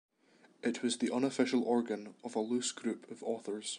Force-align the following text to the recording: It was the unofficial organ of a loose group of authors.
It 0.63 0.81
was 0.81 0.97
the 0.97 1.11
unofficial 1.11 1.61
organ 1.63 2.15
of 2.23 2.35
a 2.35 2.39
loose 2.39 2.71
group 2.71 3.07
of 3.11 3.21
authors. 3.21 3.69